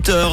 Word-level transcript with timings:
8h. 0.00 0.30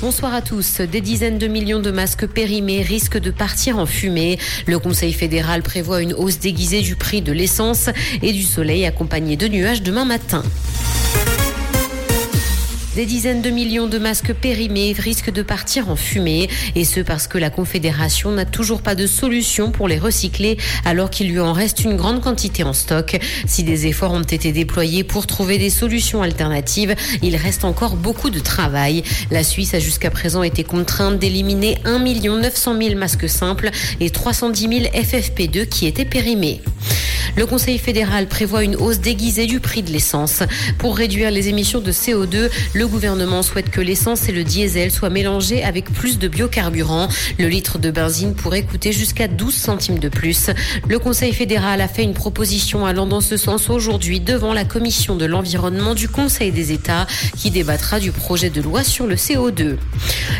Bonsoir 0.00 0.34
à 0.34 0.42
tous. 0.42 0.80
Des 0.80 1.00
dizaines 1.00 1.38
de 1.38 1.46
millions 1.46 1.78
de 1.78 1.90
masques 1.92 2.26
périmés 2.26 2.82
risquent 2.82 3.18
de 3.18 3.30
partir 3.30 3.78
en 3.78 3.86
fumée. 3.86 4.38
Le 4.66 4.78
Conseil 4.80 5.12
fédéral 5.12 5.62
prévoit 5.62 6.02
une 6.02 6.14
hausse 6.14 6.40
déguisée 6.40 6.80
du 6.80 6.96
prix 6.96 7.22
de 7.22 7.32
l'essence 7.32 7.90
et 8.22 8.32
du 8.32 8.42
soleil 8.42 8.86
accompagné 8.86 9.36
de 9.36 9.46
nuages 9.46 9.82
demain 9.82 10.04
matin. 10.04 10.42
Des 12.96 13.06
dizaines 13.06 13.42
de 13.42 13.50
millions 13.50 13.86
de 13.86 13.98
masques 13.98 14.32
périmés 14.32 14.94
risquent 14.98 15.32
de 15.32 15.42
partir 15.42 15.88
en 15.88 15.96
fumée, 15.96 16.48
et 16.74 16.84
ce 16.84 17.00
parce 17.00 17.28
que 17.28 17.38
la 17.38 17.50
Confédération 17.50 18.32
n'a 18.32 18.44
toujours 18.44 18.82
pas 18.82 18.94
de 18.94 19.06
solution 19.06 19.70
pour 19.70 19.88
les 19.88 19.98
recycler, 19.98 20.56
alors 20.84 21.10
qu'il 21.10 21.30
lui 21.30 21.38
en 21.38 21.52
reste 21.52 21.84
une 21.84 21.96
grande 21.96 22.20
quantité 22.20 22.64
en 22.64 22.72
stock. 22.72 23.18
Si 23.46 23.62
des 23.62 23.86
efforts 23.86 24.12
ont 24.12 24.22
été 24.22 24.52
déployés 24.52 25.04
pour 25.04 25.26
trouver 25.26 25.58
des 25.58 25.70
solutions 25.70 26.22
alternatives, 26.22 26.96
il 27.22 27.36
reste 27.36 27.64
encore 27.64 27.94
beaucoup 27.94 28.30
de 28.30 28.40
travail. 28.40 29.04
La 29.30 29.44
Suisse 29.44 29.74
a 29.74 29.78
jusqu'à 29.78 30.10
présent 30.10 30.42
été 30.42 30.64
contrainte 30.64 31.18
d'éliminer 31.18 31.78
1 31.84 31.98
900 31.98 32.76
000 32.80 32.94
masques 32.96 33.28
simples 33.28 33.70
et 34.00 34.10
310 34.10 34.60
000 34.60 34.72
FFP2 34.94 35.66
qui 35.66 35.86
étaient 35.86 36.04
périmés. 36.04 36.62
Le 37.38 37.46
Conseil 37.46 37.78
fédéral 37.78 38.26
prévoit 38.26 38.64
une 38.64 38.74
hausse 38.74 38.98
déguisée 38.98 39.46
du 39.46 39.60
prix 39.60 39.84
de 39.84 39.92
l'essence. 39.92 40.42
Pour 40.76 40.96
réduire 40.96 41.30
les 41.30 41.46
émissions 41.46 41.78
de 41.78 41.92
CO2, 41.92 42.50
le 42.74 42.88
gouvernement 42.88 43.44
souhaite 43.44 43.70
que 43.70 43.80
l'essence 43.80 44.28
et 44.28 44.32
le 44.32 44.42
diesel 44.42 44.90
soient 44.90 45.08
mélangés 45.08 45.62
avec 45.62 45.84
plus 45.92 46.18
de 46.18 46.26
biocarburants. 46.26 47.06
Le 47.38 47.46
litre 47.46 47.78
de 47.78 47.92
benzine 47.92 48.34
pourrait 48.34 48.64
coûter 48.64 48.90
jusqu'à 48.90 49.28
12 49.28 49.54
centimes 49.54 50.00
de 50.00 50.08
plus. 50.08 50.50
Le 50.88 50.98
Conseil 50.98 51.32
fédéral 51.32 51.80
a 51.80 51.86
fait 51.86 52.02
une 52.02 52.12
proposition 52.12 52.84
allant 52.84 53.06
dans 53.06 53.20
ce 53.20 53.36
sens 53.36 53.70
aujourd'hui 53.70 54.18
devant 54.18 54.52
la 54.52 54.64
Commission 54.64 55.14
de 55.14 55.24
l'environnement 55.24 55.94
du 55.94 56.08
Conseil 56.08 56.50
des 56.50 56.72
États 56.72 57.06
qui 57.36 57.52
débattra 57.52 58.00
du 58.00 58.10
projet 58.10 58.50
de 58.50 58.60
loi 58.60 58.82
sur 58.82 59.06
le 59.06 59.14
CO2. 59.14 59.76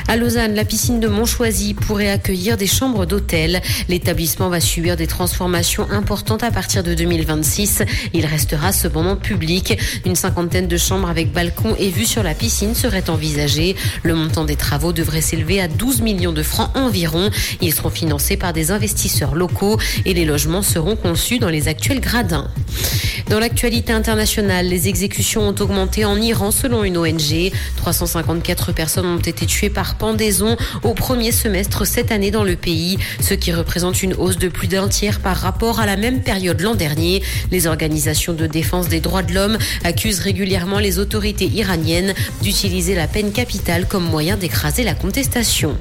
À 0.09 0.17
Lausanne, 0.17 0.57
la 0.57 0.65
piscine 0.65 0.99
de 0.99 1.07
Montchoisy 1.07 1.75
pourrait 1.75 2.11
accueillir 2.11 2.57
des 2.57 2.67
chambres 2.67 3.07
d'hôtel. 3.07 3.63
L'établissement 3.89 4.49
va 4.49 4.59
subir 4.59 4.97
des 4.97 5.07
transformations 5.07 5.89
importantes 5.93 6.43
à 6.43 6.51
partir 6.51 6.83
de 6.83 6.88
2026. 6.95 7.83
Il 8.15 8.27
restera 8.27 8.73
cependant 8.73 9.17
public. 9.17 9.79
Une 10.05 10.15
cinquantaine 10.15 10.69
de 10.69 10.77
chambres 10.77 11.09
avec 11.09 11.33
balcon 11.33 11.75
et 11.79 11.91
vue 11.91 12.07
sur 12.07 12.23
la 12.23 12.35
piscine 12.35 12.75
seraient 12.75 13.11
envisagées. 13.11 13.77
Le 14.03 14.15
montant 14.15 14.45
des 14.45 14.57
travaux 14.57 14.93
devrait 14.93 15.21
s'élever 15.21 15.61
à 15.61 15.69
12 15.69 16.03
millions 16.03 16.33
de 16.33 16.43
francs 16.43 16.71
environ. 16.75 17.31
Ils 17.61 17.75
seront 17.75 17.91
financés 17.91 18.37
par 18.37 18.53
des 18.53 18.71
investisseurs 18.71 19.35
locaux 19.35 19.79
et 20.05 20.15
les 20.15 20.25
logements 20.25 20.63
seront 20.63 20.97
conçus 20.97 21.39
dans 21.39 21.49
les 21.49 21.69
actuels 21.69 22.01
gradins. 22.01 22.49
Dans 23.29 23.41
l'actualité 23.41 23.93
internationale, 23.93 24.69
les 24.69 24.89
exécutions 24.89 25.43
ont 25.43 25.55
augmenté 25.61 26.07
en 26.07 26.17
Iran 26.17 26.51
selon 26.51 26.83
une 26.83 26.97
ONG. 26.97 27.53
354 27.77 28.73
personnes 28.73 29.05
ont 29.05 29.19
été 29.19 29.45
tuées 29.45 29.69
par 29.69 29.97
pendaison 29.97 30.57
au 30.83 30.95
premier 30.95 31.31
semestre 31.31 31.87
cette 31.87 32.11
année 32.11 32.31
dans 32.31 32.43
le 32.43 32.57
pays, 32.57 32.99
ce 33.21 33.35
qui 33.35 33.53
représente 33.53 34.03
une 34.03 34.15
hausse 34.15 34.39
de 34.39 34.49
plus 34.49 34.67
d'un 34.67 34.89
tiers 34.89 35.21
par 35.21 35.37
rapport 35.37 35.79
à 35.79 35.85
la 35.85 35.99
même 35.99 36.23
période 36.23 36.63
l'an 36.63 36.75
dernier. 36.75 37.23
Les 37.51 37.67
organisations 37.67 38.33
de 38.33 38.47
défense 38.47 38.89
des 38.89 39.01
droits 39.01 39.23
de 39.23 39.35
l'homme 39.35 39.59
accusent 39.85 40.21
régulièrement 40.21 40.79
les 40.79 40.99
autorités 40.99 41.49
iraniennes 41.49 42.15
d'utiliser 42.41 42.95
la 42.95 43.09
peine 43.09 43.33
capitale 43.33 43.87
comme 43.87 44.05
moyen 44.05 44.39
d'écraser 44.39 44.85
la 44.85 44.95
contestation. 44.95 45.77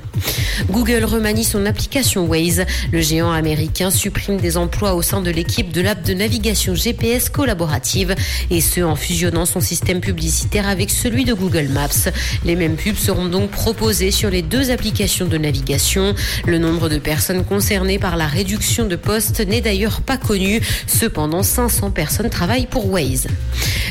Google 0.70 1.06
remanie 1.06 1.44
son 1.44 1.66
application 1.66 2.26
Waze. 2.26 2.66
Le 2.92 3.02
géant 3.02 3.32
américain 3.32 3.92
supprime 3.92 4.38
des 4.38 4.58
emplois 4.58 4.94
au 4.96 5.02
sein 5.02 5.22
de 5.22 5.30
l'équipe 5.30 5.72
de 5.72 5.82
l'app 5.82 6.04
de 6.04 6.14
navigation 6.14 6.76
GPS 6.76 7.30
collaborative 7.30 8.16
et 8.50 8.62
ce 8.62 8.82
en 8.82 8.96
fusionnant 8.96 9.46
son 9.46 9.60
système 9.60 10.02
publicitaire 10.02 10.68
avec 10.68 10.90
celui 10.90 11.26
de 11.26 11.34
Google 11.34 11.68
Maps. 11.70 12.12
Les 12.46 12.56
mêmes 12.56 12.76
pubs 12.76 12.98
seront 12.98 13.28
donc 13.28 13.52
proposées 13.52 14.12
sur 14.12 14.30
les 14.30 14.42
deux 14.42 14.72
applications 14.72 15.28
de 15.28 15.38
navigation. 15.38 16.16
Le 16.46 16.58
nombre 16.58 16.90
de 16.90 16.98
personnes 16.98 17.44
concernées 17.44 18.00
par 18.00 18.18
la 18.18 18.28
réduction 18.28 18.86
de 18.86 18.96
postes 18.96 19.40
n'est 19.40 19.62
d'ailleurs 19.62 20.02
pas 20.02 20.18
connu. 20.18 20.62
Cependant, 20.88 21.44
500 21.44 21.92
personnes 21.92 22.30
travaillent 22.30 22.68
pour 22.68 22.90
Waze. 22.92 23.28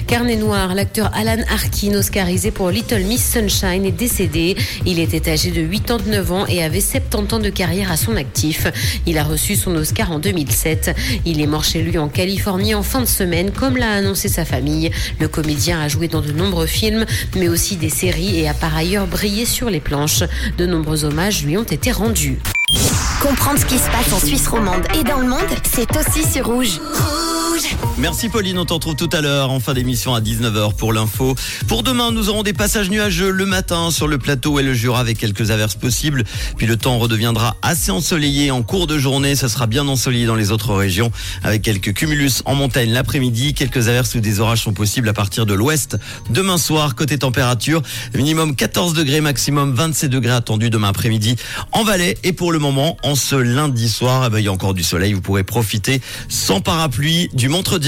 Carnet 0.06 0.36
noir, 0.36 0.74
l'acteur 0.74 1.10
Alan 1.14 1.42
Arkin, 1.52 1.94
oscarisé 1.94 2.50
pour 2.50 2.70
Little 2.70 3.02
Miss 3.02 3.32
Sunshine, 3.32 3.84
est 3.84 3.90
décédé. 3.90 4.56
Il 4.84 5.00
était 5.00 5.30
âgé 5.30 5.50
de 5.50 5.66
89 5.66 6.32
ans 6.32 6.46
et 6.46 6.55
avait 6.62 6.80
70 6.80 7.34
ans 7.34 7.38
de 7.38 7.50
carrière 7.50 7.90
à 7.90 7.96
son 7.96 8.16
actif. 8.16 8.66
Il 9.06 9.18
a 9.18 9.24
reçu 9.24 9.56
son 9.56 9.74
Oscar 9.76 10.10
en 10.12 10.18
2007. 10.18 10.94
Il 11.24 11.40
est 11.40 11.46
mort 11.46 11.64
chez 11.64 11.82
lui 11.82 11.98
en 11.98 12.08
Californie 12.08 12.74
en 12.74 12.82
fin 12.82 13.00
de 13.00 13.06
semaine, 13.06 13.50
comme 13.50 13.76
l'a 13.76 13.92
annoncé 13.92 14.28
sa 14.28 14.44
famille. 14.44 14.90
Le 15.20 15.28
comédien 15.28 15.80
a 15.80 15.88
joué 15.88 16.08
dans 16.08 16.20
de 16.20 16.32
nombreux 16.32 16.66
films, 16.66 17.04
mais 17.36 17.48
aussi 17.48 17.76
des 17.76 17.90
séries 17.90 18.40
et 18.40 18.48
a 18.48 18.54
par 18.54 18.76
ailleurs 18.76 19.06
brillé 19.06 19.44
sur 19.46 19.70
les 19.70 19.80
planches. 19.80 20.24
De 20.58 20.66
nombreux 20.66 21.04
hommages 21.04 21.44
lui 21.44 21.56
ont 21.56 21.64
été 21.64 21.92
rendus. 21.92 22.38
Comprendre 23.22 23.58
ce 23.58 23.66
qui 23.66 23.78
se 23.78 23.90
passe 23.90 24.12
en 24.12 24.18
Suisse 24.18 24.48
romande 24.48 24.86
et 24.98 25.04
dans 25.04 25.18
le 25.18 25.28
monde, 25.28 25.40
c'est 25.64 25.96
aussi 25.96 26.24
sur 26.28 26.46
Rouge. 26.46 26.80
Merci 27.98 28.28
Pauline, 28.28 28.58
on 28.58 28.66
t'en 28.66 28.74
retrouve 28.74 28.96
tout 28.96 29.08
à 29.12 29.22
l'heure 29.22 29.50
en 29.50 29.60
fin 29.60 29.72
d'émission 29.72 30.14
à 30.14 30.20
19h 30.20 30.74
pour 30.76 30.92
l'info. 30.92 31.34
Pour 31.66 31.82
demain, 31.82 32.12
nous 32.12 32.28
aurons 32.28 32.42
des 32.42 32.52
passages 32.52 32.90
nuageux 32.90 33.30
le 33.30 33.46
matin 33.46 33.90
sur 33.90 34.08
le 34.08 34.18
plateau 34.18 34.58
et 34.58 34.62
le 34.62 34.74
Jura 34.74 35.00
avec 35.00 35.16
quelques 35.16 35.50
averses 35.50 35.76
possibles. 35.76 36.24
Puis 36.58 36.66
le 36.66 36.76
temps 36.76 36.98
redeviendra 36.98 37.56
assez 37.62 37.90
ensoleillé 37.90 38.50
en 38.50 38.62
cours 38.62 38.86
de 38.86 38.98
journée. 38.98 39.34
Ça 39.34 39.48
sera 39.48 39.66
bien 39.66 39.88
ensoleillé 39.88 40.26
dans 40.26 40.34
les 40.34 40.50
autres 40.50 40.74
régions 40.74 41.10
avec 41.42 41.62
quelques 41.62 41.94
cumulus 41.94 42.42
en 42.44 42.54
montagne 42.54 42.90
l'après-midi. 42.90 43.54
Quelques 43.54 43.88
averses 43.88 44.14
ou 44.14 44.20
des 44.20 44.40
orages 44.40 44.62
sont 44.62 44.74
possibles 44.74 45.08
à 45.08 45.14
partir 45.14 45.46
de 45.46 45.54
l'ouest. 45.54 45.96
Demain 46.28 46.58
soir, 46.58 46.94
côté 46.94 47.16
température, 47.16 47.80
minimum 48.14 48.54
14 48.54 48.92
degrés, 48.92 49.22
maximum 49.22 49.74
27 49.74 50.10
degrés 50.10 50.32
attendus 50.32 50.68
demain 50.68 50.88
après-midi 50.88 51.36
en 51.72 51.84
Valais. 51.84 52.18
Et 52.22 52.34
pour 52.34 52.52
le 52.52 52.58
moment, 52.58 52.98
en 53.02 53.14
ce 53.14 53.36
lundi 53.36 53.88
soir, 53.88 54.28
il 54.36 54.44
y 54.44 54.48
a 54.48 54.52
encore 54.52 54.74
du 54.74 54.82
soleil. 54.82 55.14
Vous 55.14 55.22
pourrez 55.22 55.44
profiter 55.44 56.02
sans 56.28 56.60
parapluie 56.60 57.30
du 57.32 57.45
montre 57.48 57.78